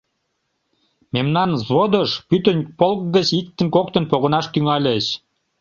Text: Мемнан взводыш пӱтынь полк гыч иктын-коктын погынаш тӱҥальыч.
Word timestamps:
Мемнан 1.13 1.49
взводыш 1.57 2.11
пӱтынь 2.27 2.63
полк 2.79 3.01
гыч 3.15 3.27
иктын-коктын 3.39 4.03
погынаш 4.11 4.45
тӱҥальыч. 4.53 5.05